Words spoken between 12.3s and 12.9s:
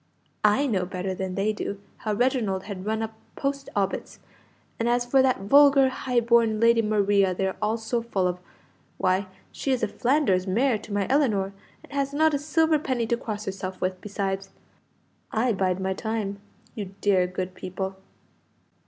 a silver